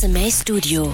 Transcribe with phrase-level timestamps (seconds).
[0.00, 0.90] SMA Studio.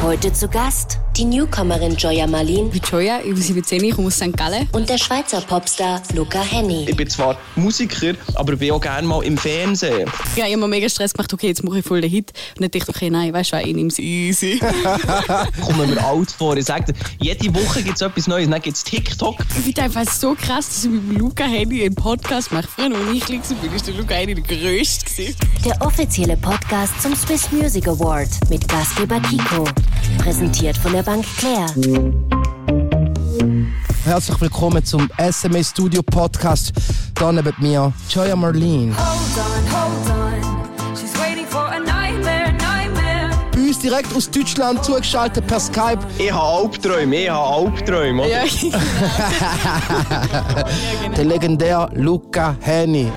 [0.00, 2.70] Heute zu Gast die Newcomerin Joya Marlin.
[2.72, 4.36] Ich bin Joya, ich bin 17, ich komme aus St.
[4.36, 4.68] Gallen.
[4.72, 6.86] Und der Schweizer Popstar Luca Henny.
[6.88, 10.10] Ich bin zwar Musiker, aber bin auch gerne mal im Fernsehen.
[10.34, 12.32] Ja, ich habe mir mega Stress gemacht, okay, jetzt mache ich voll den Hit.
[12.56, 14.58] Und dann dachte ich, okay, nein, weißt du, ich nehme es easy.
[15.64, 16.56] Kommen mir alt vor.
[16.56, 18.50] Ich sage dir, jede Woche gibt es etwas Neues.
[18.50, 19.36] Dann gibt es TikTok.
[19.56, 22.66] Ich finde einfach so krass, dass ich mit Luca Henny einen Podcast mache.
[22.66, 25.34] Früher, als ich klein war, ist der Luca Henny der Größte.
[25.64, 29.64] Der offizielle Podcast zum Swiss Music Award mit Gastgeber Kiko.
[30.18, 31.66] Präsentiert von der Bank Claire.
[34.04, 36.72] Herzlich willkommen zum SMA Studio Podcast.
[37.18, 38.94] Hier neben mir Joya Marlene.
[38.96, 40.96] Hold on, hold on.
[40.96, 43.30] She's waiting for a nightmare, nightmare.
[43.52, 45.98] Bei uns direkt aus Deutschland zugeschaltet per Skype.
[46.18, 48.22] Ich habe Albträume, ich habe Albträume.
[48.22, 48.30] Oder?
[48.30, 48.78] Ja, genau.
[51.16, 53.12] Der legendäre Luca Henny.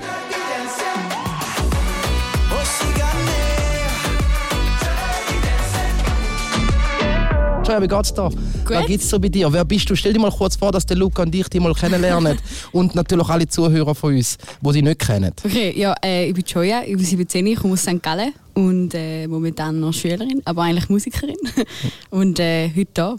[7.68, 8.30] Wie geht's da?
[8.64, 9.52] Was gibt's so bei dir?
[9.52, 9.94] Wer bist du?
[9.94, 12.38] Stell dir mal kurz vor, dass der Luca und ich dich mal kennenlernen.
[12.72, 15.32] und natürlich alle Zuhörer von uns, die sie nicht kennen.
[15.44, 18.02] Okay, ja, äh, ich bin Joya, ich bin 17, ich komme aus St.
[18.02, 21.36] Gallen und äh, momentan noch Schülerin, aber eigentlich Musikerin.
[22.10, 23.16] und äh, heute da.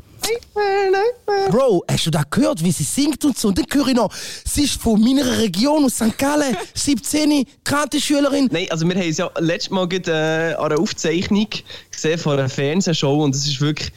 [1.50, 3.50] Bro, hast du da gehört, wie sie singt und so?
[3.50, 4.12] Und dann höre ich noch,
[4.46, 6.18] sie ist von meiner Region aus St.
[6.18, 8.50] Gallen, 17, Kantenschülerin.
[8.52, 11.48] Nein, also wir haben es ja letztes Mal gerade, äh, an einer Aufzeichnung
[11.92, 13.92] gesehen von einer Fernsehshow und es ist wirklich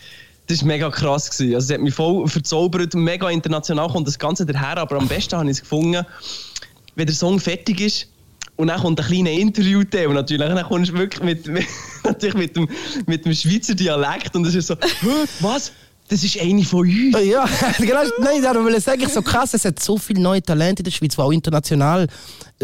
[0.52, 1.54] das ist mega krass gewesen.
[1.54, 5.36] Also es hat mich voll verzaubert, mega international kommt das Ganze daher, aber am besten
[5.38, 6.04] habe ich es gefunden,
[6.94, 8.08] wenn der Song fertig ist
[8.56, 11.66] und dann kommt ein kleiner interview und natürlich dann kommst du wirklich mit, mit,
[12.04, 12.68] natürlich mit, dem,
[13.06, 15.72] mit dem Schweizer Dialekt und es ist so, «Hä, was?
[16.12, 17.16] Das ist eine von uns.
[17.24, 18.02] Ja, genau.
[18.20, 20.90] Nein, da will ich sagen, so krass, es hat so viele neue Talente in der
[20.90, 22.06] Schweiz, auch international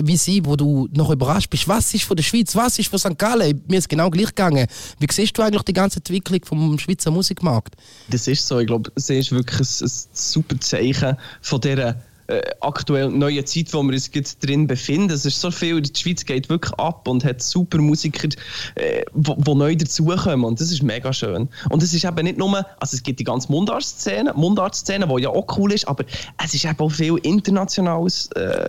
[0.01, 1.67] wie sie, wo du noch überrascht bist.
[1.67, 3.19] Was ist von der Schweiz, was ist von St.
[3.19, 3.63] Gallen?
[3.67, 4.67] Mir ist genau gleich gegangen.
[4.99, 7.75] Wie siehst du eigentlich die ganze Entwicklung vom Schweizer Musikmarkt?
[8.11, 8.59] Das ist so.
[8.61, 11.97] Ich glaube, es ist wirklich ein, ein super Zeichen von dieser
[12.29, 15.11] äh, aktuell neuen Zeit, wo wir uns jetzt drin befinden.
[15.11, 18.29] Es ist so viel, die Schweiz geht wirklich ab und hat super Musiker,
[18.75, 21.49] äh, wo, wo neu dazukommen und das ist mega schön.
[21.71, 25.31] Und es ist eben nicht nur, also es gibt die ganze Mundart-Szene, Mundart-Szene, die ja
[25.31, 26.05] auch cool ist, aber
[26.43, 28.69] es ist eben auch viel internationales äh,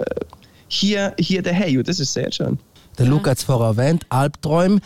[0.70, 2.58] hier, hier daheim und das ist sehr schön.
[2.98, 4.80] Der Luca hat es vorher erwähnt, Albträume.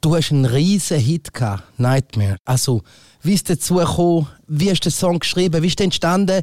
[0.00, 2.38] Du hast einen riesen Hit gehabt, Nightmare.
[2.44, 2.82] Also,
[3.22, 4.28] wie ist dazu gekommen?
[4.52, 5.62] Wie hast du den Song geschrieben?
[5.62, 6.42] Wie ist der entstanden?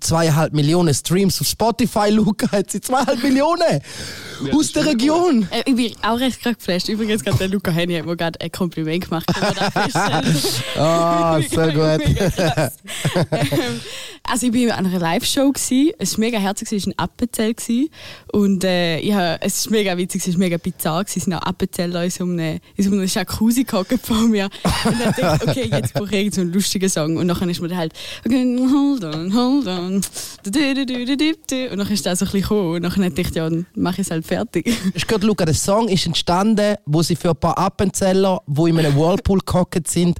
[0.00, 3.80] Zweieinhalb Millionen Streams auf Spotify, Luca hat sie zweieinhalb Millionen
[4.52, 5.48] aus der Region.
[5.50, 6.88] Äh, ich bin auch recht gerade geflasht.
[6.88, 9.26] Übrigens, gerade der Luca Henny hat mir gerade ein Kompliment gemacht.
[10.76, 12.06] Ah, sehr gut.
[13.30, 13.80] Ähm,
[14.22, 15.94] also ich war an einer Live-Show, gsi.
[15.98, 17.54] es war mega herzig, es war ein Appenzell.
[17.54, 17.90] gsi.
[18.32, 21.04] Und äh, ich hab, es war mega witzig, es war mega bizarr.
[21.04, 21.18] gsi.
[21.18, 24.48] Es sind auch Appenzeller in so einem, in so einem Jacuzzi gehockt vor mir.
[24.84, 27.16] Und dann dachte ich, okay, jetzt brauche ich so einen lustigen Song.
[27.16, 27.92] Und dann ist dann halt,
[28.24, 29.94] hold on, hold on.
[29.96, 30.06] Und
[30.44, 32.74] dann ist das so ein bisschen gekommen.
[32.76, 34.66] Und dann dachte ich, ja, dann mache ich es halt fertig.
[34.94, 38.78] Du gehört, Luca, der Song ist entstanden, wo sie für ein paar Appenzeller, die in
[38.78, 40.18] einem Whirlpool gehockt sind,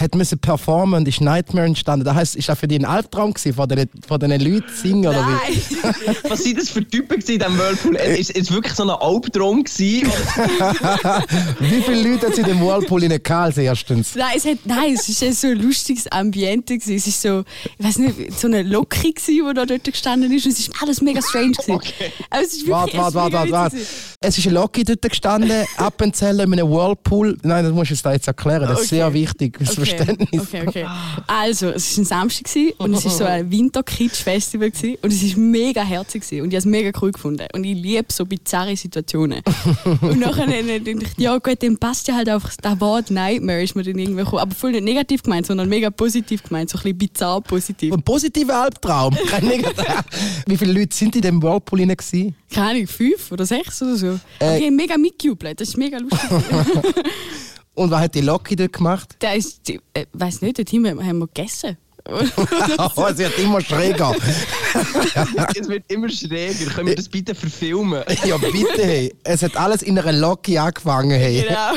[0.00, 2.04] hat müssen performen und ist Nightmare entstanden.
[2.04, 5.06] Das heisst, ist das für dich ein Albtraum gewesen, von diesen, von Leuten zu singen,
[5.06, 5.76] oder wie?
[5.82, 6.16] Nein!
[6.28, 7.96] Was sind das für Typen gewesen in diesem Whirlpool?
[7.96, 10.10] Es ist wirklich so ein Albtraum gewesen.
[11.60, 14.14] Wie viele Leute hat sie in dem Whirlpool in als erstens?
[14.14, 16.78] Nein, es, hat, nein, es ist so ein lustiges Ambiente.
[16.78, 16.96] Gewesen.
[16.96, 17.44] Es ist so,
[17.78, 20.46] ich weiß nicht, so eine Locke, gewesen, die da dort gestanden ist.
[20.46, 21.52] Und es ist alles mega strange.
[21.52, 21.72] Gewesen.
[21.72, 22.12] Okay.
[22.30, 23.52] Aber es ist Warte, wirklich, warte, es ist warte, warte.
[23.76, 23.76] warte.
[24.20, 27.36] Es ist ein Loki dort gestanden, Appenzeller in einem Whirlpool.
[27.42, 28.62] Nein, das musst du da jetzt erklären.
[28.62, 28.96] Das ist Okay.
[28.96, 29.64] sehr wichtig Okay,
[29.96, 30.42] Verständnis.
[30.42, 30.86] Okay, okay.
[31.26, 35.40] Also, es war ein Samstag gewesen, und es war so ein Winter-Kitsch-Festival und es war
[35.40, 37.46] mega herzig gewesen, und ich habe es mega cool gefunden.
[37.52, 39.42] Und ich liebe so bizarre Situationen.
[40.00, 43.62] und nachher dann dachte ich, ja gut, dann passt ja halt einfach das Wort Nightmare
[43.62, 44.42] ist mir dann irgendwie gekommen.
[44.42, 47.92] Aber voll nicht negativ gemeint, sondern mega positiv gemeint, so ein bisschen bizarr positiv.
[47.92, 49.16] Ein positiver Albtraum.
[49.28, 50.04] Kein negativer.
[50.46, 52.34] Wie viele Leute sind in dem Whirlpool gewesen?
[52.52, 54.20] Keine Ahnung, fünf oder sechs oder so.
[54.40, 54.58] Äh.
[54.58, 56.20] Ich habe mega mitgejubelt, das ist mega lustig.
[57.80, 59.16] Und was hat die Loki dort gemacht?
[59.22, 61.78] Der ist, ich äh, weiß nicht, dort haben wir, haben wir gegessen.
[62.96, 64.14] oh, sie hat immer schräger.
[65.54, 66.70] es wird immer schräger.
[66.70, 68.02] Können wir das bitte verfilmen?
[68.24, 68.84] ja, bitte.
[68.84, 69.14] Hey.
[69.24, 71.18] Es hat alles in einer Loki angefangen.
[71.18, 71.42] Hey.
[71.42, 71.72] genau.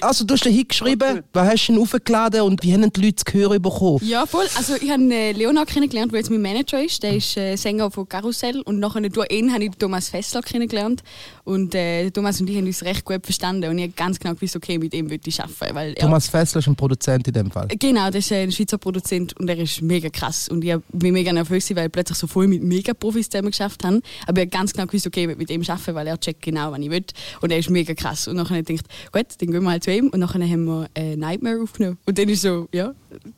[0.00, 3.00] Also, du hast den Hit geschrieben, was hast du denn aufgeladen und wie haben die
[3.00, 4.00] Leute zu hören bekommen?
[4.02, 4.46] Ja, voll.
[4.56, 7.02] Also ich habe äh, Leonard kennengelernt, der jetzt mein Manager ist.
[7.02, 8.60] Der ist äh, Sänger von Karussell.
[8.62, 11.02] Und nachher durch ihn habe ich Thomas Fessler kennengelernt.
[11.44, 13.70] Und äh, Thomas und ich haben uns recht gut verstanden.
[13.70, 15.74] Und ich habe ganz genau gewusst, okay, mit ihm würde ich arbeiten.
[15.74, 17.68] Weil, ja, Thomas Fessler ist ein Produzent in dem Fall.
[17.68, 19.34] Genau, das ist äh, ein Schweizer Produzent.
[19.44, 20.48] Und er ist mega krass.
[20.48, 24.00] Und ich bin mega nervös, weil ich plötzlich so voll mit Mega-Profis zusammen geschafft habe.
[24.26, 26.72] Aber ich habe ganz genau gewusst, okay, ich mit ihm arbeiten, weil er checkt genau,
[26.72, 27.04] was ich will.
[27.42, 28.26] Und er ist mega krass.
[28.26, 30.08] Und dann habe ich gedacht, gut, dann gehen wir halt zu ihm.
[30.08, 31.98] Und dann haben wir äh, Nightmare aufgenommen.
[32.06, 32.94] Und dann ist so, ja,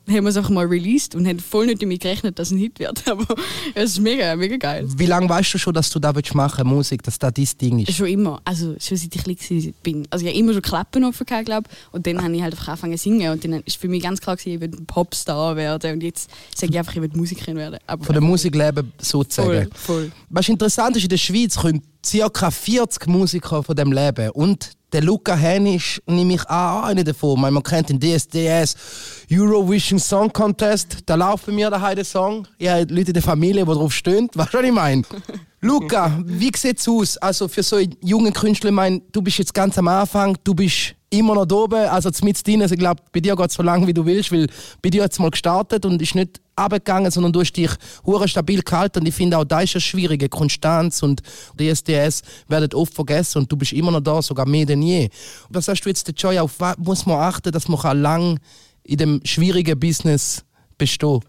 [0.07, 2.57] haben wir es einfach mal released und haben voll nicht damit gerechnet, dass es ein
[2.59, 3.07] Hit wird.
[3.07, 3.25] Aber
[3.75, 4.87] es ist mega, mega geil.
[4.97, 7.79] Wie lange weißt du schon, dass du da willst machen Musik, dass das dein Ding
[7.79, 7.95] ist?
[7.95, 8.41] Schon immer.
[8.45, 10.07] Also schon seit ich klein bin.
[10.09, 12.69] Also ich habe immer schon Klappen offen gehabt, glaube Und dann habe ich halt einfach
[12.69, 13.31] angefangen zu singen.
[13.31, 15.86] Und dann ist für mich ganz klar gewesen, ich will ein Popstar werden.
[15.93, 17.79] Und jetzt sage ich einfach, ich will Musikerin werden.
[17.87, 19.69] Aber Von der Musik leben sozusagen.
[19.73, 20.11] Voll, voll.
[20.29, 21.81] Was interessant ist, in der Schweiz kommen
[22.31, 22.51] ca.
[22.51, 24.29] 40 Musiker von dem leben.
[24.31, 27.41] Und der Luca Hennisch nehme ich auch einer davon.
[27.41, 28.75] Man kennt den DSDS
[29.29, 30.99] Eurovision Song Contest.
[31.05, 32.47] Da läuft bei mir daheim der Song.
[32.61, 34.29] Habe Leute in der Familie, die drauf stehen.
[34.33, 35.03] Weißt du, was ich meine?
[35.59, 37.17] Luca, wie sieht's aus?
[37.17, 40.53] Also für so einen jungen Künstler, ich meine, du bist jetzt ganz am Anfang, du
[40.53, 42.61] bist immer noch oben, also mit drin.
[42.61, 44.47] Also ich glaube, bei dir geht es so lange, wie du willst, weil
[44.81, 47.71] bei dir hat es mal gestartet und ist nicht abgegangen, sondern du hast dich
[48.05, 48.99] hure stabil gehalten.
[48.99, 51.21] Und ich finde auch, da ist ja schwierige Konstanz und
[51.59, 55.09] die SDS werden oft vergessen und du bist immer noch da, sogar mehr denn je.
[55.49, 58.39] Was hast du jetzt, Joy, auf was muss man achten, dass man lang
[58.83, 60.43] in dem schwierigen Business
[60.77, 61.21] bestehen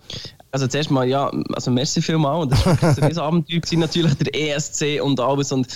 [0.51, 2.43] Also zuerst mal, ja, also merci vielmal.
[2.43, 5.53] Und das war ein Abenteuer, natürlich der ESC und alles.
[5.53, 5.69] Und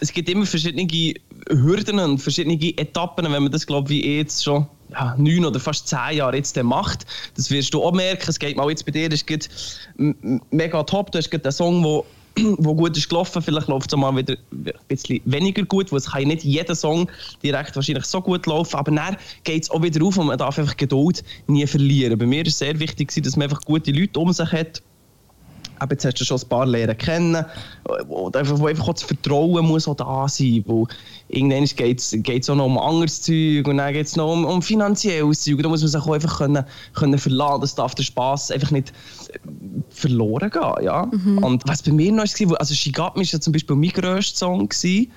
[0.00, 1.14] es gibt immer verschiedene
[1.48, 5.86] Hürden und verschiedene Etappen, wenn man das, glaube ich, jetzt schon ja, neun oder fast
[5.88, 7.06] zehn Jahre jetzt macht.
[7.36, 8.28] Das wirst du auch merken.
[8.28, 9.50] Es geht mal jetzt bei dir, das ist
[10.50, 11.12] mega top.
[11.12, 12.04] Du hast gerade einen Song,
[12.58, 16.10] wo gut ist gelaufen, vielleicht läuft es mal wieder ein bisschen weniger gut, weil es
[16.10, 17.10] kann nicht jeder Song
[17.42, 20.58] direkt wahrscheinlich so gut laufen, aber dann geht es auch wieder auf und man darf
[20.58, 22.18] einfach Geduld nie verlieren.
[22.18, 24.82] Bei mir ist es sehr wichtig, dass man einfach gute Leute um sich hat,
[25.78, 27.44] aber jetzt hast du schon ein paar lernen kennen,
[28.08, 30.86] wo einfach, wo einfach auch das Vertrauen muss auch da sein, wo
[31.28, 34.62] irgendwann geht es auch noch um anderes Zeug und dann geht es noch um, um
[34.62, 36.64] finanzielles Zeug, da muss man sich auch einfach können,
[36.94, 38.92] können verlassen, das darf der Spass einfach nicht
[39.90, 41.02] verloren gehen, ja.
[41.42, 44.68] Und was bei mir noch war, also Shigami war ja zum Beispiel mein grösster Song
[44.68, 45.10] gewesen.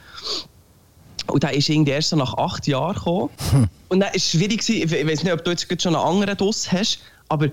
[1.28, 3.30] Und der ist irgendwie erst so nach acht Jahren gekommen.
[3.90, 4.94] Und dann war es schwierig, gewesen.
[4.94, 7.50] ich weiß nicht, ob du jetzt schon einen anderen Doss hast, aber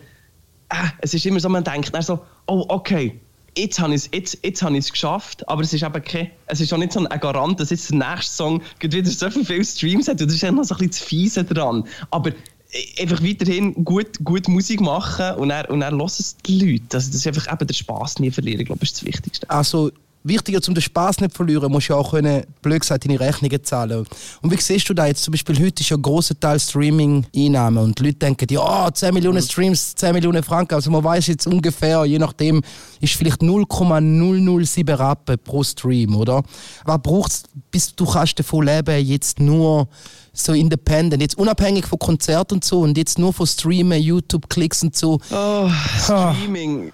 [0.69, 3.21] äh, es ist immer so, man denkt dann so, oh, okay,
[3.57, 6.79] jetzt habe ich es jetzt, jetzt geschafft, aber es ist eben kein, es ist auch
[6.79, 10.21] nicht so ein Garant, dass jetzt der nächste Song wieder so viele Streams hat.
[10.21, 11.85] Und das ist noch so ein bisschen zu fiese dran.
[12.11, 16.97] Aber äh, einfach weiterhin gut, gut Musik machen und dann, und hören es die Leute.
[16.97, 19.49] Also das ist einfach eben der Spass nie verlieren, ich glaube, das ist das Wichtigste.
[19.51, 19.91] Also
[20.29, 23.19] wichtiger, um den Spaß nicht zu verlieren, musst du ja auch können, blöd gesagt, deine
[23.19, 24.07] Rechnungen zahlen.
[24.43, 25.23] Und wie siehst du da jetzt?
[25.23, 29.15] Zum Beispiel heute ist ja ein grosser Teil Streaming-Einnahmen und die Leute denken, ja, 10
[29.15, 30.75] Millionen Streams, 10 Millionen Franken.
[30.75, 32.63] Also man weiß jetzt ungefähr, je nachdem,
[33.01, 36.43] ist vielleicht 0,007 Rappen pro Stream, oder?
[36.85, 39.89] Was braucht es, bis du kannst davon leben, jetzt nur
[40.33, 44.97] so independent, jetzt unabhängig von Konzerten und so und jetzt nur von Streamen, YouTube-Klicks und
[44.97, 45.19] so.
[45.31, 45.71] Oh,
[46.03, 46.93] Streaming.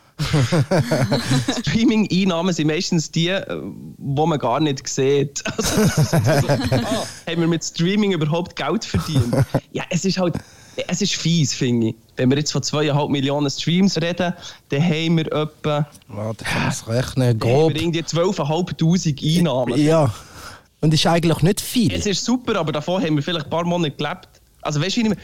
[1.60, 3.44] Streaming-Einnahmen sind meistens die, äh,
[3.98, 5.42] wo man gar nicht sieht.
[5.56, 9.34] Also, das so, ah, haben wir mit Streaming überhaupt Geld verdient?
[9.72, 10.34] Ja, es ist halt,
[10.88, 11.94] es ist fies, finde ich.
[12.16, 14.32] Wenn wir jetzt von zweieinhalb Millionen Streams reden,
[14.68, 17.74] dann haben wir etwa Warte, man es rechnen, dann haben grob.
[17.74, 19.78] wir irgendwie 12'500 Einnahmen.
[19.80, 20.12] Ja.
[20.80, 21.92] Und ist eigentlich nicht viel.
[21.92, 24.41] Es ist super, aber davon haben wir vielleicht ein paar Monate gelebt.
[24.62, 25.20] Also weißt du, wie ich meine?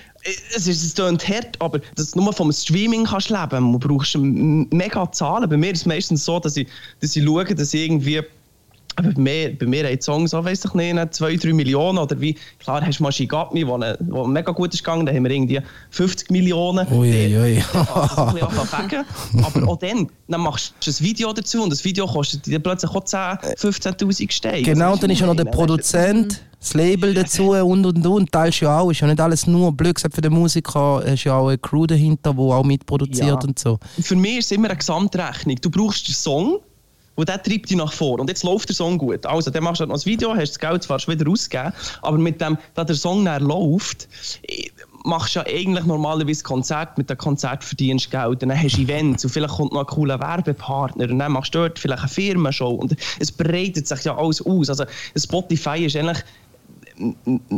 [0.54, 4.16] es ist es klingt hart, aber dass du nur vom Streaming kannst leben, du brauchst
[4.16, 5.48] mega Zahlen.
[5.48, 6.66] Bei mir ist es meistens so, dass ich,
[7.00, 8.20] dass ich schaue, dass ich irgendwie
[8.96, 12.20] aber bei mir, bei mir haben Songs auch, weiss ich nicht, 2, 3 Millionen oder
[12.20, 15.22] wie, klar hast du mal Shigami, wo, ne- wo mega gut ist gegangen, da haben
[15.22, 16.84] wir irgendwie 50 Millionen.
[16.92, 17.54] Ui, ui, ui.
[17.54, 19.04] Ja, das ein bisschen anfangen.
[19.44, 22.90] Aber auch dann, dann machst du ein Video dazu und das Video kostet dir plötzlich
[22.90, 23.18] auch 10,
[23.56, 24.62] 15'000 Steine.
[24.62, 28.32] Genau, Also, dann ist ja noch der Produzent, das Label dazu und und und.
[28.32, 28.90] Teilst ja auch.
[28.90, 31.02] Ist ja nicht alles nur blöd gesagt für den Musiker.
[31.04, 33.48] Es ist ja auch eine Crew dahinter, die auch mitproduziert Ja.
[33.48, 33.78] und so.
[34.00, 35.56] Für mich ist es immer eine Gesamtrechnung.
[35.60, 36.58] Du brauchst den Song,
[37.14, 38.20] und der treibt dich nach vor.
[38.20, 39.26] Und jetzt läuft der Song gut.
[39.26, 41.72] Also, dann machst du halt noch ein Video, hast das Geld zwar schon wieder ausgegeben,
[42.02, 44.06] aber mit dem, da der Song dann läuft,
[45.04, 48.76] machst du ja eigentlich normalerweise Konzert, mit dem Konzert verdienst du Geld, und dann hast
[48.76, 52.02] du Events und vielleicht kommt noch ein cooler Werbepartner und dann machst du dort vielleicht
[52.02, 54.68] eine Firmenshow und es breitet sich ja alles aus.
[54.68, 54.84] Also
[55.16, 56.18] Spotify ist eigentlich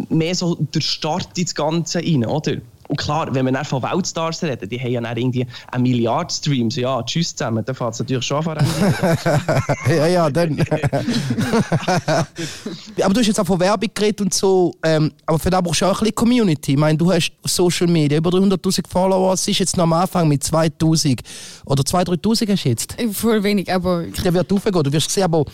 [0.09, 2.61] mehr so der Start ins Ganze rein, oder?
[2.91, 6.35] Und klar, wenn wir dann von Weltstars reden, die haben ja dann irgendwie eine Milliarde
[6.35, 6.75] Streams.
[6.75, 8.67] Ja, tschüss zusammen, dann fällt es natürlich schon an.
[9.89, 10.59] ja, ja, dann.
[13.03, 14.75] aber du hast jetzt auch von Werbung geredet und so.
[14.83, 16.73] Ähm, aber für das brauchst du auch ein bisschen Community.
[16.73, 19.33] Ich meine, du hast Social Media, über 300.000 Follower.
[19.35, 21.21] Es ist jetzt noch am Anfang mit 2.000
[21.67, 22.97] oder 2.000, 3.000 hast du jetzt.
[23.13, 25.23] Voll wenig, aber ich- Der wird aufgehen, du wirst sehen.
[25.25, 25.45] Aber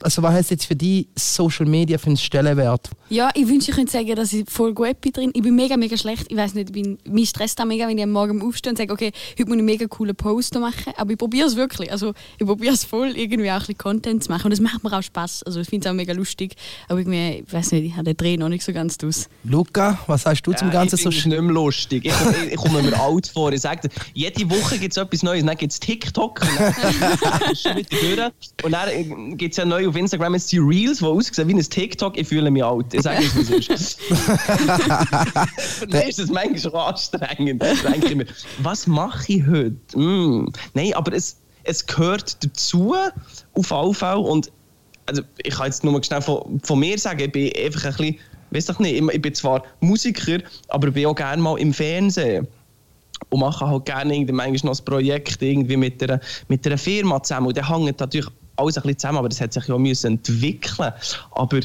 [0.00, 2.88] also, was heißt jetzt für dich Social Media für einen Stellenwert?
[3.10, 5.30] ja, ich wünschte, ich könnte sagen, dass ich voll gut bin drin.
[5.34, 6.26] Ich bin mega, mega schlecht.
[6.30, 8.76] Ich weiß nicht, ich bin mich stresst das mega, wenn ich am Morgen aufstehe und
[8.76, 10.92] sage, okay, heute muss ich einen mega coolen Poster machen.
[10.96, 11.90] Aber ich probiere es wirklich.
[11.92, 14.44] Also ich probiere es voll, irgendwie auch ein bisschen Content zu machen.
[14.46, 15.42] Und das macht mir auch Spaß.
[15.44, 16.54] Also ich finde es auch mega lustig.
[16.88, 19.28] Aber irgendwie, ich weiß nicht, ich habe den Dreh noch nicht so ganz aus.
[19.44, 22.04] Luca, was sagst du zum Ganzen ich so es nicht mehr lustig.
[22.06, 23.52] Ich, komme- ich, ich komme mir alt vor.
[23.52, 25.44] Ich sage jede Woche gibt es etwas Neues.
[25.44, 26.40] Dann gibt es TikTok.
[26.40, 28.64] Und dann ist schon wieder durch.
[28.64, 31.62] Und dann gibt es ja neu auf Instagram jetzt die Reels, die aussehen wie ein
[31.62, 32.16] TikTok.
[32.18, 32.92] Ich fühle mich alt.
[32.94, 33.98] Ich sage es, wie es ist.
[35.90, 37.62] Mich ist das manchmal anstrengend.
[37.62, 38.26] Denke ich mir,
[38.58, 39.98] was mache ich heute?
[39.98, 40.52] Mm.
[40.74, 42.94] Nein, aber es, es gehört dazu,
[43.54, 44.18] auf alle Fälle.
[44.18, 44.50] Und
[45.06, 47.96] also ich kann jetzt nur mal schnell von, von mir sagen, ich bin einfach ein
[47.96, 48.18] bisschen,
[48.50, 50.38] weiß doch nicht, ich bin zwar Musiker,
[50.68, 52.46] aber ich bin auch gerne mal im Fernsehen.
[53.30, 57.48] Und mache halt gerne manchmal noch ein Projekt irgendwie mit einer, mit Firma zusammen.
[57.48, 60.92] Und dann hängt natürlich alles ein bisschen zusammen, aber das hat sich ja müssen entwickeln.
[61.32, 61.60] Aber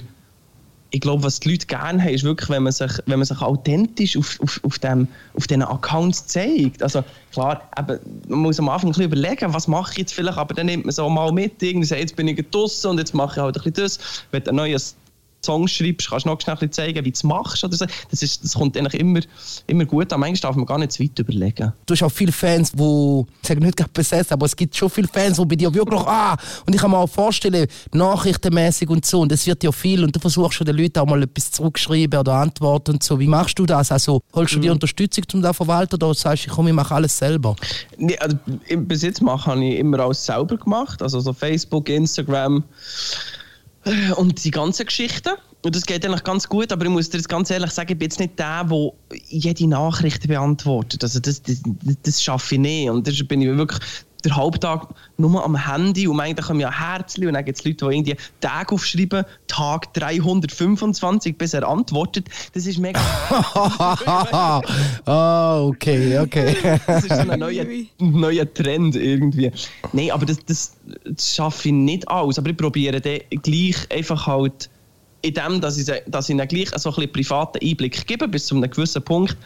[0.92, 3.42] ich glaube, was die Leute gerne haben, ist wirklich, wenn man sich, wenn man sich
[3.42, 6.82] authentisch auf, auf, auf, dem, auf diesen Accounts zeigt.
[6.82, 10.38] Also klar, eben, man muss am Anfang ein bisschen überlegen, was mache ich jetzt vielleicht,
[10.38, 11.62] aber dann nimmt man auch mal mit.
[11.62, 14.00] Irgendwie sagt, jetzt bin ich draußen und jetzt mache ich halt ein bisschen das.
[14.32, 14.96] Wenn du ein neues
[15.44, 17.64] Song schreibst, kannst du noch schnell ein bisschen zeigen, wie du es machst.
[17.64, 17.86] Oder so.
[18.12, 19.20] das, ist, das kommt eigentlich immer,
[19.68, 20.20] immer gut an.
[20.20, 21.74] Manchmal darf man gar nicht zu weit überlegen.
[21.86, 24.90] Du hast auch viele Fans, die, ich sage nicht gerade besessen, aber es gibt schon
[24.90, 29.06] viele Fans, die bei dir wirklich, ah, und ich kann mir auch vorstellen, nachrichtenmäßig und
[29.06, 31.52] so, und es wird ja viel, und du versuchst schon den Leuten auch mal etwas
[31.52, 33.20] zurückschreiben oder antworten und so.
[33.20, 33.92] Wie machst du das?
[33.92, 36.94] Also, holst du dir Unterstützung, um das zu verwalten, oder sagst du, komm, ich mache
[36.94, 37.56] alles selber?
[37.98, 41.02] Nee, also, im Besitz mache habe ich immer alles selber gemacht.
[41.02, 42.64] Also so Facebook, Instagram
[44.16, 45.34] und die ganzen Geschichten.
[45.62, 47.98] Und das geht eigentlich ganz gut, aber ich muss dir jetzt ganz ehrlich sagen, ich
[47.98, 48.92] bin jetzt nicht der, der
[49.28, 51.04] jede Nachricht beantwortet.
[51.04, 51.62] Also das, das,
[52.04, 52.90] das schaffe ich nicht.
[52.90, 53.80] Und da bin ich wirklich
[54.26, 57.88] den Haupttag nur am Handy und eigentlich kommen ja Herzchen und dann gibt es Leute,
[57.88, 62.28] die irgendwie Tag aufschreiben, Tag 325, bis er antwortet.
[62.54, 63.00] Das ist mega...
[65.06, 66.56] oh, okay, okay.
[66.86, 67.66] Das ist so ein neuer,
[68.00, 69.52] neuer Trend irgendwie.
[69.94, 70.74] Nein, aber das, das,
[71.06, 72.38] das schaffe ich nicht aus.
[72.38, 74.70] Aber ich probiere dann gleich einfach halt
[75.22, 78.48] in dem, dass ich, dass ich ihnen gleich so ein bisschen privaten Einblick gebe, bis
[78.48, 79.38] zu einem gewissen Punkt,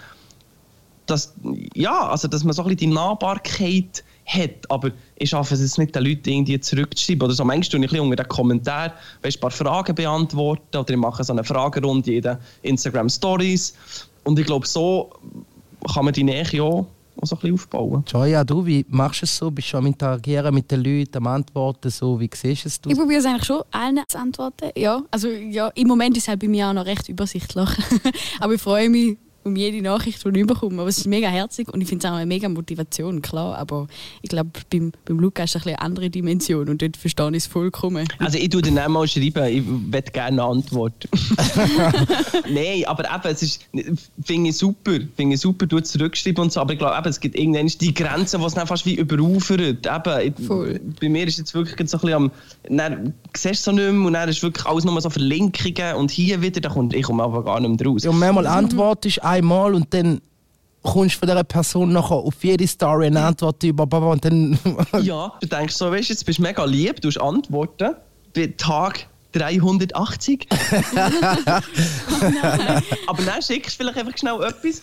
[1.06, 1.34] dass,
[1.74, 4.70] ja, also, dass man so ein bisschen die Nahbarkeit hat.
[4.70, 7.24] Aber ich schaffe es jetzt nicht, den Leuten irgendwie zurückzuschreiben.
[7.24, 10.78] Oder so manchmal tue ich ein bisschen unter den Kommentar weißt, ein paar Fragen beantworten
[10.78, 13.76] oder ich mache so eine Fragerunde in den Instagram Stories.
[14.24, 15.12] Und ich glaube, so
[15.94, 16.88] kann man die Nähe ja auch
[17.22, 18.04] so ein bisschen aufbauen.
[18.08, 19.52] Joya, du, wie machst du es so?
[19.52, 22.20] Bist du am Interagieren mit den Leuten, am Antworten, so?
[22.20, 22.80] Wie siehst du es?
[22.88, 24.72] Ich probiere es eigentlich schon, allen zu antworten.
[24.76, 27.70] Ja, also ja, im Moment ist es halt bei mir auch noch recht übersichtlich.
[28.40, 30.82] Aber ich freue mich um jede Nachricht, die ich bekomme.
[30.82, 33.58] Aber es ist mega herzig und ich finde es auch eine mega Motivation, klar.
[33.58, 33.88] Aber
[34.22, 37.38] ich glaube, beim, beim Luca ist es eine bisschen andere Dimension und dort verstehe ich
[37.38, 38.08] es vollkommen.
[38.20, 40.94] Also ich tue dann auch mal schreiben, ich möchte gerne eine Antwort.
[42.50, 43.68] Nein, aber eben, es ist,
[44.24, 47.20] finde ich super, finde ich super, du zurückschreiben und so, aber ich glaube, eben, es
[47.20, 49.60] gibt irgendwann die Grenze, die es dann fast wie überufert.
[49.60, 50.80] Eben, ich, Voll.
[51.00, 52.32] Bei mir ist jetzt wirklich so ein bisschen am,
[52.70, 55.96] dann siehst du es so nicht mehr und dann ist wirklich alles nur so Verlinkungen
[55.96, 58.04] und hier wieder, da kommt, ich komme einfach gar nicht mehr raus.
[58.04, 60.22] Ja, und manchmal antwortest du einmal und dann
[60.84, 64.60] kommst du von dieser Person nachher auf jede Story eine Antwort über baba, und dann
[65.02, 67.96] Ja, du denkst so, weißt du, jetzt bist du mega lieb, du hast Antworten
[68.36, 70.48] bei Tag 380.
[73.08, 74.82] Aber dann schickst du vielleicht einfach schnell etwas.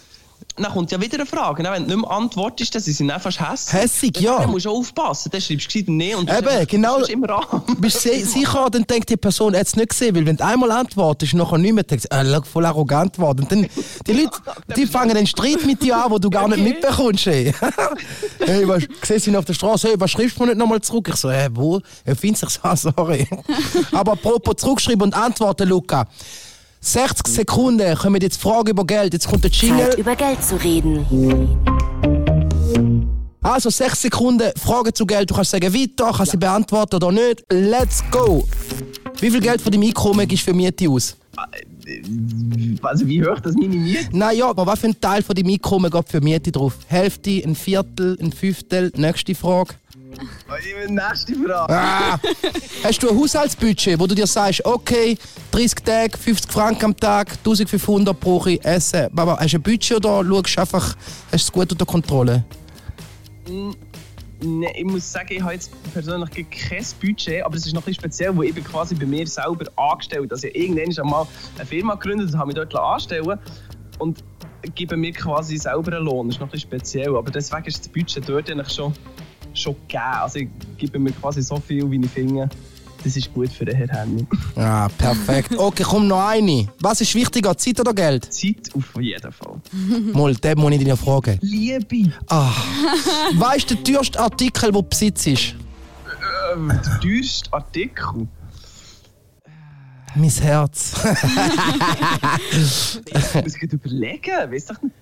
[0.57, 1.63] Dann kommt ja wieder eine Frage.
[1.63, 3.83] Dann, wenn du nicht mehr antwortest, dann sind sie dann fast hässlich.
[3.83, 4.39] Hässig, ja.
[4.41, 5.31] Dann musst du auch aufpassen.
[5.33, 6.99] Dann schreibst du gescheit Nein und Eben, du genau.
[6.99, 7.63] bist immer an.
[7.79, 10.45] bist du si- sicher, dann denkt die Person, er es nicht gesehen, weil wenn du
[10.45, 13.47] einmal antwortest, nachher nicht mehr denkst, äh, voll arrogant geworden.
[13.49, 13.67] Dann,
[14.07, 14.39] die Leute,
[14.77, 17.27] die fangen einen Streit mit dir an, wo du gar nicht mitbekommst.
[17.29, 17.55] Ey,
[18.41, 20.81] hey, was, siehst du ihn auf der Straße, hey, was schreibst du mir nicht nochmal
[20.81, 21.09] zurück?
[21.09, 21.81] Ich so, hey, wo?
[22.05, 23.27] Er findet sich so, sorry.
[23.93, 26.07] Aber apropos zurückschreiben und antworten, Luca.
[26.83, 29.91] 60 Sekunden, kommen jetzt Fragen über Geld, jetzt kommt der Jingle.
[29.91, 31.07] Zeit über Geld zu reden.
[33.43, 35.31] Also 6 Sekunden, Frage zu Geld.
[35.31, 37.45] Du kannst sagen, weiter, kannst sie beantworten oder nicht.
[37.51, 38.47] Let's go!
[39.19, 41.17] Wie viel Geld von deinem Einkommen gibst du für Miete aus?
[42.83, 44.09] Also wie hoch das meine Miete?
[44.13, 46.75] Naja, aber was für ein Teil von deinem Einkommen geht für Miete drauf?
[46.87, 48.93] Hälfte, ein Viertel, ein Fünftel?
[48.97, 49.75] Nächste Frage.
[50.89, 51.73] Nächste Frage.
[51.73, 52.19] Ah.
[52.83, 55.17] Hast du ein Haushaltsbudget, wo du dir sagst, okay,
[55.53, 59.09] 30 Tage, 50 Franken am Tag, 1500 brauche ich essen.
[59.17, 60.97] Aber hast du ein Budget oder schaust du einfach,
[61.31, 62.45] hast du es gut unter Kontrolle?
[64.43, 67.93] Nee, ich muss sagen, ich habe jetzt persönlich kein Budget, aber es ist noch ein
[67.93, 70.33] speziell, wo ich bin quasi bei mir selber angestellt.
[70.33, 73.39] Also ich irgendwann einmal eine Firma gegründet und habe mich dort anstellen
[73.99, 74.25] und
[74.75, 76.29] gebe mir quasi selber einen Lohn.
[76.29, 78.95] Das ist noch ein speziell, aber deswegen ist das Budget dort eigentlich schon,
[79.53, 80.05] schon gegeben.
[80.05, 82.49] Also ich gebe mir quasi so viel, wie ich finde,
[83.03, 84.27] Das ist gut für den Herrn Henning.
[84.57, 85.57] Ah, perfekt.
[85.57, 86.69] Okay, komm noch eine.
[86.81, 88.33] Was ist wichtiger, Zeit oder Geld?
[88.33, 89.61] Zeit auf jeden Fall.
[90.13, 91.39] Mal, den muss ich dir fragen.
[91.41, 92.53] Liebe, Ah.
[93.37, 95.27] Was ist der teuerste Artikel, den du besitzt?
[95.27, 98.29] ähm, der teuerste Artikel.
[100.17, 100.95] Mein Herz.
[103.07, 104.51] Ich muss gerade überlegen.
[104.69, 104.95] Doch nicht.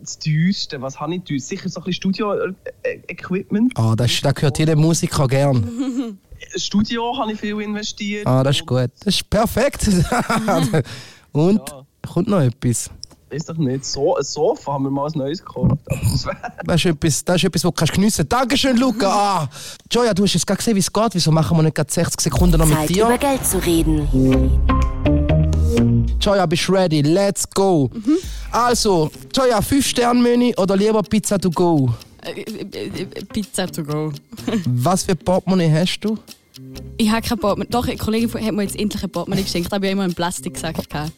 [0.00, 1.38] Das teuerste, was habe ich teuer?
[1.40, 3.72] Sicher so ein bisschen Studio-Equipment.
[3.76, 6.18] Ah, das, das gehört jedem Musiker gern.
[6.56, 8.26] Studio habe ich viel investiert.
[8.26, 8.90] Ah, das ist gut.
[9.04, 9.88] Das ist perfekt.
[11.32, 11.84] Und Ja.
[12.12, 12.90] kommt noch etwas.
[13.30, 13.84] Weiß doch nicht.
[13.84, 15.76] So, ein Sofa haben wir mal ein neues gekauft.
[16.66, 18.32] Das ist etwas, das ist etwas, was du kannst geniessen kannst.
[18.32, 19.08] Dankeschön, Luca.
[19.08, 19.48] Ah.
[19.90, 21.14] Joya, du hast jetzt gerade gesehen, wie es geht.
[21.14, 23.18] Wieso machen wir nicht gerade 60 Sekunden noch mit Zeit über dir?
[23.18, 24.08] Geld zu reden.
[26.20, 27.02] Joya, bist du ready?
[27.02, 27.90] Let's go.
[28.52, 31.90] Also, Joya, 5 Sterne Menü oder lieber Pizza to go?
[32.24, 34.12] Äh, äh, äh, Pizza to go.
[34.66, 36.18] Was für Portemonnaie hast du?
[36.96, 37.70] Ich habe kein Portemonnaie.
[37.70, 39.70] Doch, eine Kollegin hat mir jetzt endlich ein Portemonnaie geschenkt.
[39.70, 41.12] Da habe ich immer einen Plastiksack gehabt.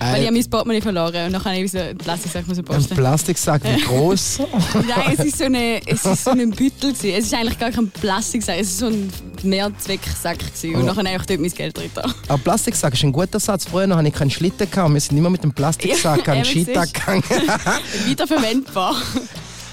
[0.00, 2.64] Weil ich habe mein Portemonnaie verloren und dann habe ich so einen Plastiksack müssen Ein
[2.64, 2.94] posten.
[2.96, 4.38] Plastiksack, wie groß?
[4.74, 6.92] Nein, es ist so, eine, es ist so ein Büttel.
[6.92, 7.10] Gewesen.
[7.18, 9.12] Es ist eigentlich gar kein Plastiksack, es ist so ein
[9.42, 10.38] Mehrzwecksack.
[10.38, 10.74] Gewesen.
[10.76, 10.86] Und Oh.
[10.86, 11.90] nachher habe ich dort mein Geld drin.
[12.28, 13.66] Aber Plastiksack ist ein guter Satz.
[13.66, 14.70] Früher hatte ich keinen Schlitten.
[14.70, 14.94] Gehabt.
[14.94, 17.22] Wir sind immer mit dem Plastiksack an den Skitag gegangen.
[18.06, 18.96] Wiederverwendbar.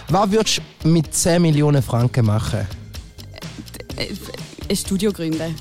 [0.10, 2.68] Was würdest du mit 10 Millionen Franken machen?
[4.70, 5.56] Ein Studio gründen.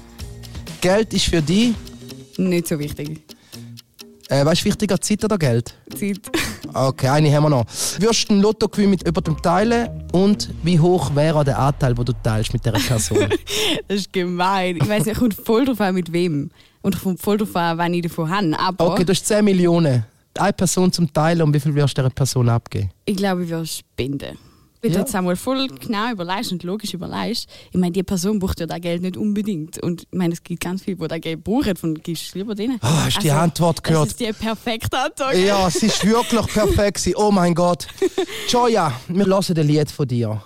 [0.81, 1.75] Geld ist für dich.
[2.37, 3.21] Nicht so wichtig.
[4.29, 5.75] Äh, was ist wichtiger, Zeit oder Geld?
[5.99, 6.19] Zeit.
[6.73, 7.65] Okay, eine haben wir noch.
[7.99, 9.89] Würdest du ein Lottogewinn mit jemandem teilen?
[10.13, 13.29] Und wie hoch wäre der Anteil, den du teilst mit dieser Person?
[13.89, 14.77] Das ist gemein.
[14.77, 16.51] Ich weiß nicht, kommt voll drauf an, mit wem.
[16.83, 18.57] Und kommt voll drauf an, wann ich davon habe.
[18.59, 20.05] Aber Okay, du hast 10 Millionen.
[20.39, 22.91] Eine Person zum Teilen und wie viel wirst du dieser Person abgeben?
[23.05, 24.39] ich glaube, ich würde spenden.
[24.83, 24.99] Wenn Ja.
[24.99, 28.67] du jetzt einmal voll genau überlegst und logisch überlegst, ich meine, die Person braucht ja
[28.67, 29.79] das Geld nicht unbedingt.
[29.83, 32.55] Und ich meine, es gibt ganz viele, die das Geld brauchen, von gibst du lieber
[32.55, 32.79] denen.
[32.83, 34.03] Ah, hast du die Antwort gehört?
[34.03, 35.37] Das ist die perfekte Antwort.
[35.37, 37.11] Ja, es ist wirklich perfekt.
[37.17, 37.87] Oh mein Gott.
[38.51, 40.43] Joya, wir hören ein Lied von dir.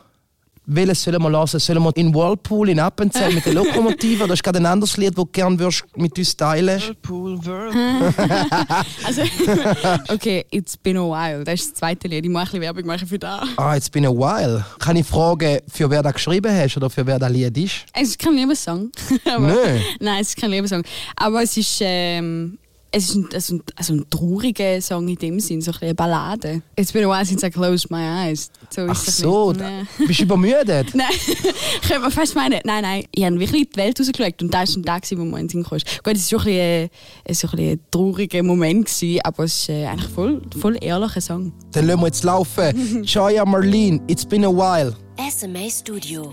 [0.70, 1.46] Welches sollen wir hören?
[1.46, 4.24] Sollen wir in Whirlpool in Appenzell mit der Lokomotive?
[4.24, 8.14] Oder ist gerade ein anderes Lied, das du gerne würdest mit uns teilen Whirlpool, Whirlpool.
[9.06, 9.22] Also,
[10.12, 11.42] okay, It's Been a While.
[11.44, 12.26] Das ist das zweite Lied.
[12.26, 13.48] Ich muss ein bisschen Werbung machen für das.
[13.56, 14.62] Ah, it's been a while.
[14.78, 17.86] Kann ich fragen, für wer das geschrieben hast oder für wer das Lied ist?
[17.94, 18.90] Es ist kein Liebessong.
[19.24, 19.82] Nein.
[20.00, 20.82] Nein, es ist kein Liebessong.
[21.16, 22.58] Aber es ist, ähm,
[22.90, 25.88] es ist ein, also ein, also ein trauriger Song in dem Sinn, so ein bisschen
[25.88, 26.62] eine Ballade.
[26.76, 28.50] It's been a while since I closed my eyes.
[28.70, 30.68] So Ach so, da, bist du übermüdet?
[30.94, 31.06] Nein,
[31.82, 32.60] könnte man fast meinen.
[32.64, 35.40] Nein, nein, ich habe wirklich die Welt rausgeschaut und da war ein Tag, wo man
[35.40, 35.78] in den Sinn kam.
[36.02, 36.90] Gut, es war schon ein,
[37.24, 41.20] bisschen, so ein, ein trauriger Moment, gewesen, aber es ist äh, eigentlich voll, voll ehrlicher
[41.20, 41.52] Song.
[41.72, 43.02] Dann lassen wir jetzt laufen.
[43.04, 44.94] Joya Marlene, it's been a while.
[45.30, 46.32] SMA Studio.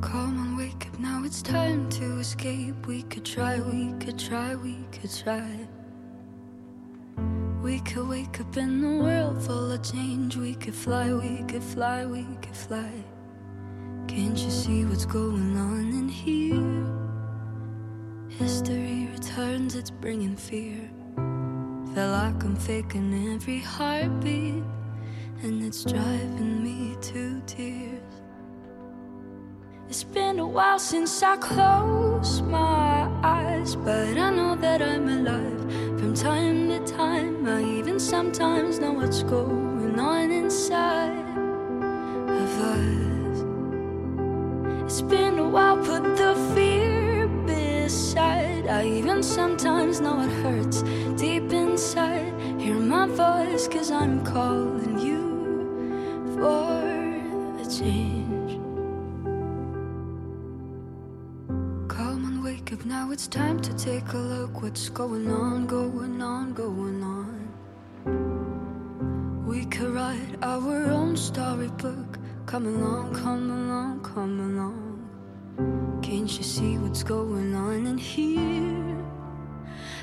[0.00, 2.74] Come on, wake up now, it's time to escape.
[2.86, 5.68] We could try, we could try, we could try.
[7.62, 10.36] We could wake up in a world full of change.
[10.36, 12.92] We could fly, we could fly, we could fly.
[14.08, 16.86] Can't you see what's going on in here?
[18.28, 20.90] History returns, it's bringing fear.
[21.94, 24.62] Feel like I'm faking every heartbeat,
[25.42, 28.21] and it's driving me to tears.
[29.88, 35.60] It's been a while since I closed my eyes, but I know that I'm alive
[35.98, 37.46] from time to time.
[37.46, 41.26] I even sometimes know what's going on inside
[42.28, 43.44] of us.
[44.84, 48.66] It's been a while, put the fear beside.
[48.68, 50.82] I even sometimes know it hurts
[51.20, 52.32] deep inside.
[52.58, 58.11] Hear my voice, cause I'm calling you for a change.
[63.12, 64.62] It's time to take a look.
[64.62, 67.46] What's going on, going on, going on?
[69.46, 72.18] We could write our own storybook.
[72.46, 76.00] Come along, come along, come along.
[76.02, 78.96] Can't you see what's going on in here?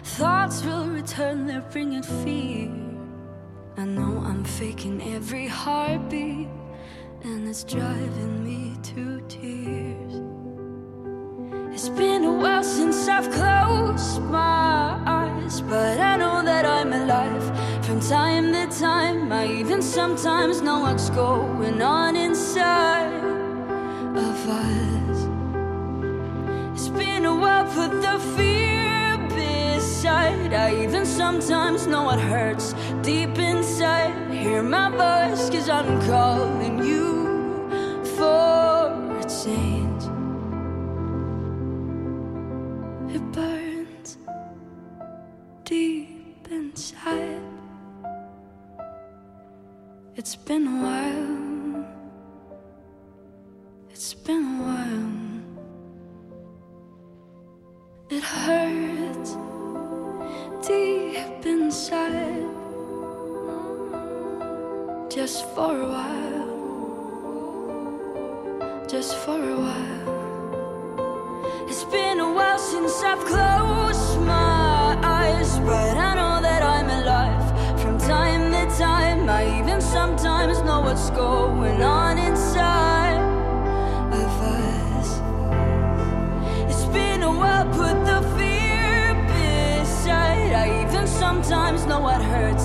[0.03, 2.69] Thoughts will return, they're bringing fear.
[3.77, 6.47] I know I'm faking every heartbeat,
[7.23, 10.28] and it's driving me to tears.
[11.79, 17.85] It's been a while since I've closed my eyes, but I know that I'm alive
[17.85, 19.31] from time to time.
[19.31, 23.23] I even sometimes know what's going on inside
[24.13, 25.19] of us.
[26.73, 30.53] It's been a while, put the fear beside.
[30.53, 34.33] I even sometimes know it hurts deep inside.
[34.33, 39.78] Hear my voice, cause I'm calling you for a change.
[43.13, 44.17] it burns
[45.63, 47.41] deep inside.
[50.15, 51.48] It's been a while.
[91.99, 92.58] What hurts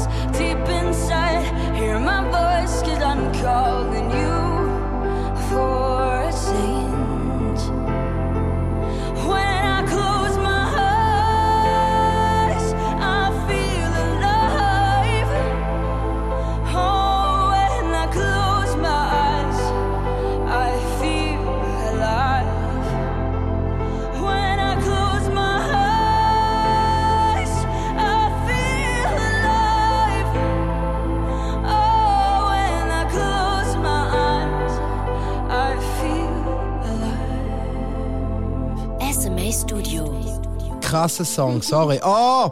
[41.14, 42.00] Krasser Song, sorry.
[42.02, 42.50] Oh!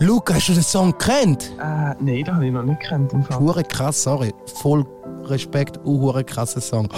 [0.00, 1.52] Luca, hast du den Song gekannt?
[1.60, 3.38] Äh, nein, das habe ich noch nicht Fall.
[3.38, 4.34] Hure krass, sorry.
[4.60, 4.84] Voll
[5.26, 6.88] Respekt, uh, hure krasser Song.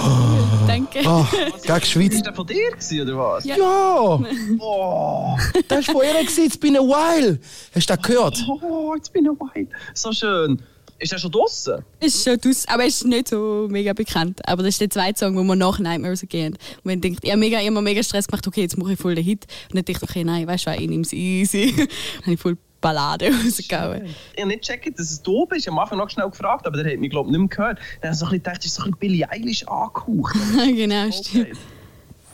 [0.66, 1.00] Danke.
[1.06, 1.26] Oh,
[1.62, 2.14] gegen Schweiz.
[2.14, 3.44] Ist der von dir gewesen, oder was?
[3.44, 3.56] Ja.
[3.58, 4.20] Ja!
[4.58, 5.36] Oh,
[5.68, 7.38] Das war von ihr, gewesen, it's been a while.
[7.74, 8.42] Hast du das gehört?
[8.48, 9.68] oh, it's been a while.
[9.92, 10.62] So schön.
[10.98, 11.84] Ist der schon draußen?
[12.00, 14.40] Ist schon aus, aber ist nicht so mega bekannt.
[14.48, 16.54] Aber das ist der zweite Song, wo wir nach Nightmares gehen.
[16.54, 19.14] Und wenn denkt, ich habe mega, immer mega Stress gemacht, okay, jetzt mache ich voll
[19.14, 19.46] den Hit.
[19.70, 21.74] Und dann dachte ich, okay, nein, weißt du, ich nehme es easy.
[21.76, 24.06] dann habe ich voll Ballade rausgehauen.
[24.34, 25.62] Ich habe nicht gecheckt, dass es du bist.
[25.62, 27.48] Ich habe am Anfang noch schnell gefragt, aber der hat mich, glaube ich, nicht mehr
[27.48, 27.78] gehört.
[28.00, 30.36] Dann habe ich so ein bisschen gedacht, das ist so ein bisschen Billie Eilish angehaucht.
[30.56, 31.58] genau, stimmt.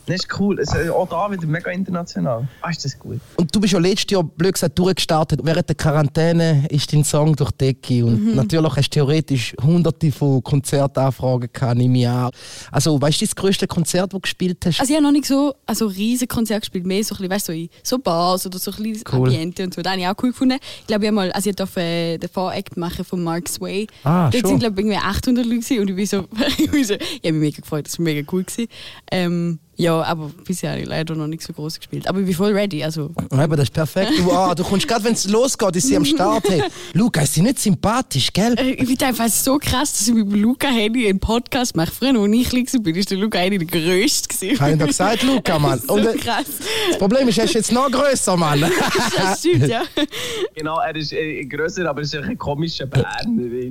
[0.06, 0.58] Das ist cool.
[0.58, 2.48] Es auch da wieder mega international.
[2.60, 3.20] Ah, ist das gut.
[3.36, 5.40] Und du bist ja letztes Jahr, blöd gesagt, durchgestartet.
[5.42, 8.04] Während der Quarantäne ist dein Song durch die Decke.
[8.04, 12.30] Und natürlich hast du theoretisch hunderte von Konzertanfragen gehabt im Jahr.
[12.70, 14.80] Also, weißt du, das grösste Konzert, das du gespielt hast?
[14.80, 17.46] Also ich habe noch nicht so also riesen Konzert gespielt, mehr so ein bisschen, weißt,
[17.46, 19.28] so in so Bars oder so ein bisschen Cool.
[19.28, 19.82] Ambiente und so.
[19.82, 20.58] Das habe ich auch cool gefunden.
[20.80, 23.86] Ich glaube, ich habe mal, also ich durfte äh, den Voract machen von Mark Sway.
[24.04, 24.50] Ah, Dort schon.
[24.50, 26.24] sind glaube ich irgendwie 800 Leute und ich bin so,
[26.58, 28.68] ich, bin so, ich habe mich mega gefreut, das war mega cool gewesen.
[29.10, 32.06] Ähm, ja, aber bisher habe ich leider noch nicht so groß gespielt.
[32.08, 34.12] Aber ich bin voll ready, also Ja, aber das ist perfekt.
[34.18, 36.48] Du, ah, du kommst gerade, wenn es losgeht, ist sie am Start.
[36.48, 36.62] Hey.
[36.92, 38.54] Luca, ist sie nicht sympathisch, gell?
[38.58, 41.90] Äh, Ich finde einfach so krass, dass ich mit dem Luca Henny einen Podcast mache.
[41.90, 44.28] Früher, als ich klein war, bin, ist der Luca Henny der Größte.
[44.28, 44.60] gewesen.
[44.60, 45.80] Habe ich doch gesagt, Luca, Mann.
[45.86, 46.44] so Und, äh, krass.
[46.90, 48.60] das Problem ist, er ist jetzt noch grösser, Mann.
[49.16, 49.82] Das stimmt, ja.
[50.54, 53.68] Genau, er ist äh, grösser, aber er ist ein komischer Berner.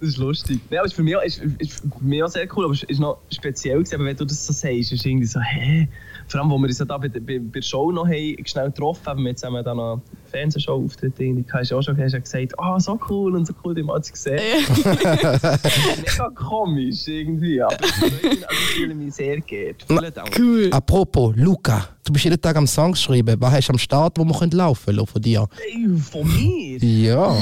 [0.00, 0.60] das ist lustig.
[0.70, 2.82] Ja, aber ist für mich, auch- ist, ist für mich auch sehr cool, aber es
[2.84, 5.88] ist noch speziell gewesen, aber wenn du das so sagst, ist irgendwie so, hä?
[6.28, 8.66] Vor allem, wo wir uns ja da bei, bei, bei der Show noch haben, schnell
[8.66, 10.00] getroffen haben, wir zusammen dann noch
[10.30, 13.74] Fernsehshow-Auftritt drin, hast du auch schon hast du gesagt, ah, so cool und so cool,
[13.74, 14.40] die mal zu sehen.
[14.76, 19.84] Mega komisch irgendwie, aber ich fühle mich sehr geehrt.
[19.86, 20.36] Vielen Dank.
[20.38, 20.68] Cool.
[20.72, 23.36] Apropos, Luca, du bist jeden Tag am Songs schreiben.
[23.38, 25.46] Was hast du am Start, wo wir laufen können von dir?
[25.66, 26.78] Ey, von mir?
[26.78, 27.36] Ja.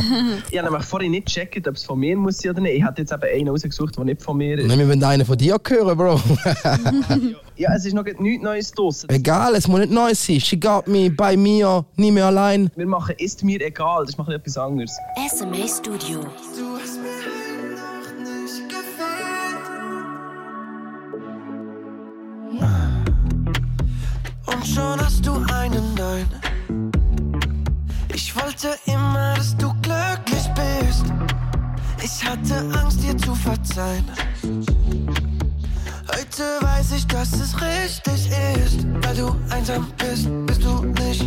[0.50, 2.76] Ich habe nämlich vorhin nicht gecheckt, ob es von mir muss sein oder nicht.
[2.76, 4.66] Ich hatte jetzt eben einen rausgesucht, der nicht von mir ist.
[4.66, 6.20] Nein, wir wollen einen von dir hören, Bro.
[7.58, 9.10] Ja, es ist noch nichts Neues draussen.
[9.10, 10.38] Egal, es muss nicht neu sein.
[10.38, 12.70] She got me, bei mir, nie mehr allein.
[12.78, 14.96] Wir machen «Ist mir egal», das ist etwas anderes.
[15.36, 16.20] SMA Studio.
[16.20, 17.10] Du hast mir
[17.74, 19.66] noch nicht gefehlt.
[24.46, 26.28] Und schon hast du einen Nein.
[28.14, 31.06] Ich wollte immer, dass du glücklich bist.
[32.00, 34.04] Ich hatte Angst, dir zu verzeihen.
[36.12, 38.86] Heute weiß ich, dass es richtig ist.
[39.02, 41.17] Weil du einsam bist, bist du nicht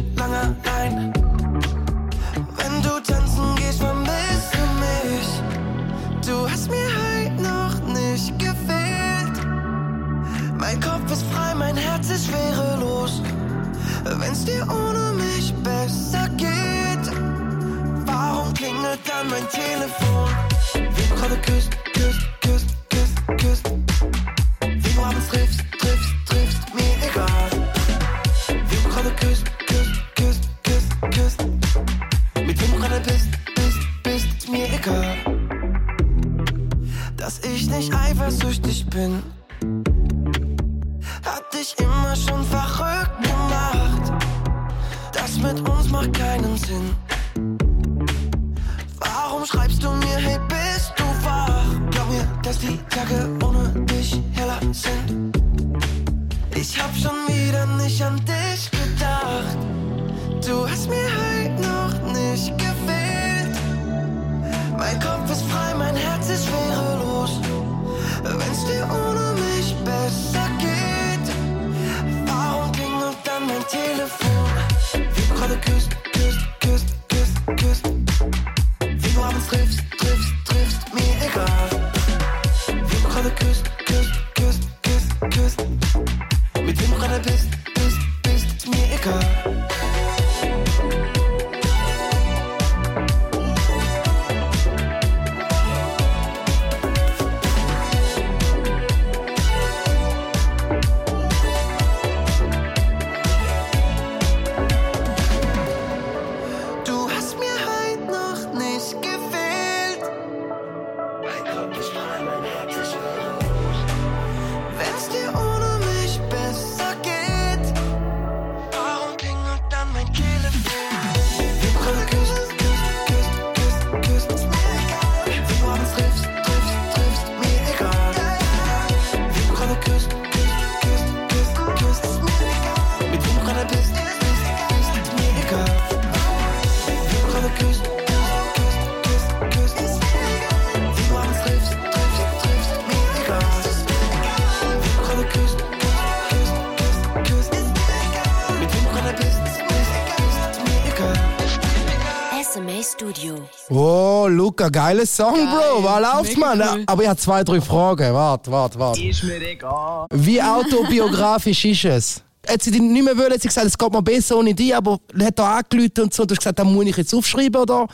[153.69, 155.83] Oh, Luca, geiler Song, Bro.
[155.83, 156.59] Was läuft, man?
[156.59, 156.83] cool.
[156.87, 158.13] Aber ich habe zwei, drei Fragen.
[158.13, 159.01] Warte, warte, warte.
[159.01, 160.07] Ist mir egal.
[160.11, 162.23] Wie autobiografisch ist es?
[162.49, 164.75] Hat sie dich nicht mehr wollen, hat sie gesagt, es geht mir besser ohne dich,
[164.75, 167.61] aber hat da angerufen und so, und du hast gesagt, das muss ich jetzt aufschreiben,
[167.61, 167.87] oder?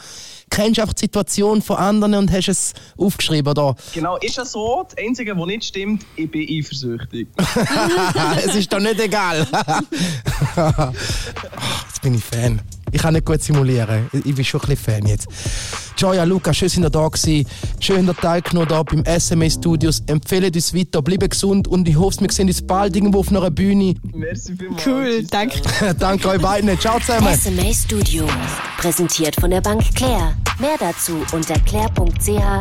[0.49, 3.75] Kennst du einfach die Situation von anderen und hast es aufgeschrieben, oder?
[3.93, 4.85] Genau, ist ja so.
[4.87, 7.27] Das Einzige, was nicht stimmt, ich bin eifersüchtig.
[8.37, 9.45] es ist doch nicht egal.
[11.87, 12.61] Jetzt bin ich Fan.
[12.91, 14.09] Ich kann nicht gut simulieren.
[14.13, 15.27] Ich bin schon ein bisschen Fan jetzt.
[15.97, 17.45] Joya, Luca, schön sind ihr da gewesen.
[17.79, 20.03] Schön, dass ihr teilgenommen habt beim SMA Studios.
[20.07, 23.49] Empfehlt uns weiter, bleibt gesund und ich hoffe, wir sehen uns bald irgendwo auf einer
[23.51, 23.95] Bühne.
[24.13, 24.85] Merci vielmals.
[24.85, 25.59] Cool, danke.
[25.99, 26.79] Danke euch beiden.
[26.79, 27.35] Ciao zusammen.
[27.35, 28.27] SMA Studio.
[28.77, 30.35] Präsentiert von der Bank Claire.
[30.59, 32.57] Mehr dazu unter claire.ch/sma.